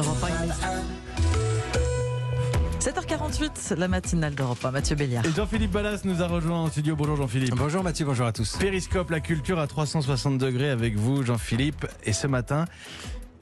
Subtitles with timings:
[0.00, 0.24] Europe
[2.80, 4.70] 7h48, la matinale d'Europe 1.
[4.70, 5.26] Mathieu Béliard.
[5.26, 6.96] Et Jean-Philippe Ballas nous a rejoint en studio.
[6.96, 7.54] Bonjour Jean-Philippe.
[7.54, 8.56] Bonjour Mathieu, bonjour à tous.
[8.56, 11.86] Périscope, la culture à 360 degrés avec vous Jean-Philippe.
[12.04, 12.64] Et ce matin,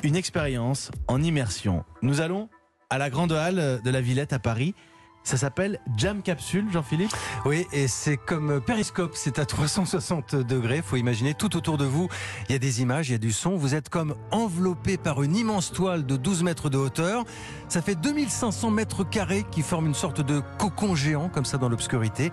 [0.03, 1.85] une expérience en immersion.
[2.03, 2.49] Nous allons
[2.91, 4.75] à la Grande Halle de la Villette à Paris.
[5.25, 7.13] Ça s'appelle Jam Capsule, Jean-Philippe
[7.45, 10.83] Oui, et c'est comme Periscope, c'est à 360 degrés.
[10.83, 12.09] Faut imaginer tout autour de vous,
[12.49, 13.57] il y a des images, il y a du son.
[13.57, 17.25] Vous êtes comme enveloppé par une immense toile de 12 mètres de hauteur.
[17.69, 21.69] Ça fait 2500 mètres carrés qui forment une sorte de cocon géant, comme ça dans
[21.69, 22.33] l'obscurité.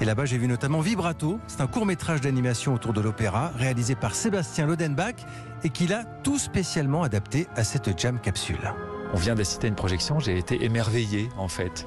[0.00, 1.38] Et là-bas, j'ai vu notamment Vibrato.
[1.46, 5.16] C'est un court métrage d'animation autour de l'opéra, réalisé par Sébastien Lodenbach
[5.62, 8.74] et qu'il a tout spécialement adapté à cette Jam Capsule.
[9.14, 11.86] On vient d'assister à une projection, j'ai été émerveillé en fait.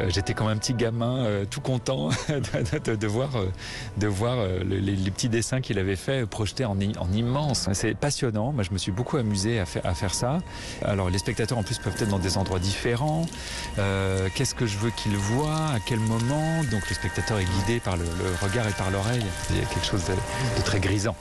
[0.00, 5.60] Euh, j'étais comme un petit gamin euh, tout content de, voir, euh, les, petits dessins
[5.60, 7.68] qu'il avait fait projetés en, en immense.
[7.72, 10.38] C'est passionnant, moi je me suis beaucoup amusé à faire, ça.
[10.82, 13.26] Alors les spectateurs en plus peuvent être dans des endroits différents.
[14.34, 16.64] Qu'est-ce que je veux qu'ils voient, à quel moment?
[16.72, 18.04] Donc le spectateur est guidé par le,
[18.42, 19.24] regard et par l'oreille.
[19.50, 21.14] Il y a quelque chose de très grisant.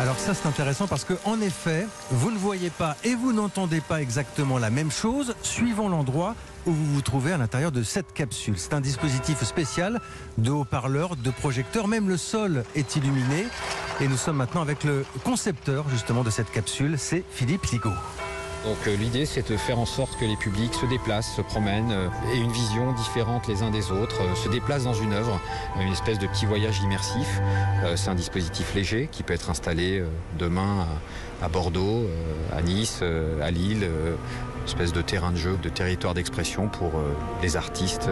[0.00, 3.80] Alors ça c'est intéressant parce que en effet, vous ne voyez pas et vous n'entendez
[3.80, 6.34] pas exactement la même chose suivant l'endroit
[6.66, 8.54] où vous vous trouvez à l'intérieur de cette capsule.
[8.58, 10.00] C'est un dispositif spécial
[10.36, 13.46] de haut-parleurs, de projecteurs, même le sol est illuminé.
[14.00, 17.90] Et nous sommes maintenant avec le concepteur justement de cette capsule, c'est Philippe Ligaud.
[18.64, 21.92] Donc euh, l'idée c'est de faire en sorte que les publics se déplacent, se promènent,
[21.92, 25.38] euh, aient une vision différente les uns des autres, euh, se déplacent dans une œuvre,
[25.80, 27.40] une espèce de petit voyage immersif.
[27.84, 30.06] Euh, c'est un dispositif léger qui peut être installé euh,
[30.38, 30.86] demain
[31.42, 33.02] à, Bordeaux, euh, à Nice,
[33.42, 33.86] à Lille,
[34.64, 36.92] espèce de terrain de jeu, de territoire d'expression pour
[37.42, 38.08] les artistes.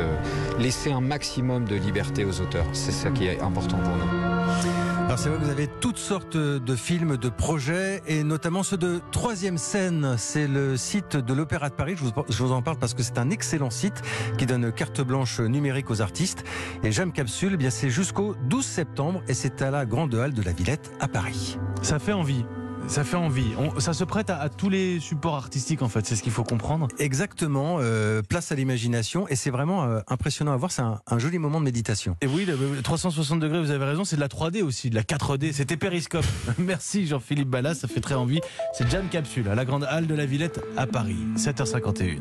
[0.59, 4.92] laisser un maximum de liberté aux auteurs, c'est ça qui est important pour nous.
[5.13, 8.79] Alors c'est vrai que vous avez toutes sortes de films, de projets, et notamment ceux
[8.79, 10.15] de Troisième Scène.
[10.17, 11.97] C'est le site de l'Opéra de Paris.
[12.31, 14.01] Je vous, en parle parce que c'est un excellent site
[14.39, 16.45] qui donne carte blanche numérique aux artistes.
[16.83, 20.33] Et Jam Capsule, eh bien c'est jusqu'au 12 septembre, et c'est à la Grande Halle
[20.33, 21.59] de la Villette à Paris.
[21.83, 22.47] Ça fait envie.
[22.89, 23.53] Ça fait envie.
[23.59, 26.33] On, ça se prête à, à, tous les supports artistiques en fait, c'est ce qu'il
[26.33, 26.89] faut comprendre.
[26.99, 31.19] Exactement, euh, place à l'imagination et c'est vraiment euh, impressionnant à voir, c'est un, un,
[31.19, 32.17] joli moment de méditation.
[32.21, 35.03] Et oui, le 360 degrés, vous avez raison, c'est de la 3D aussi, de la
[35.03, 36.27] 4D, c'était Périscope.
[36.59, 38.41] Merci Jean-Philippe Ballas, ça fait très envie.
[38.75, 42.19] C'est Jam Capsule à la Grande Halle de la Villette à Paris, 7h51.